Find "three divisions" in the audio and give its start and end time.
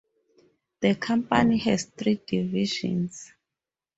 1.85-3.31